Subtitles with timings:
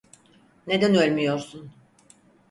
[0.67, 1.71] Neden ölmüyorsun?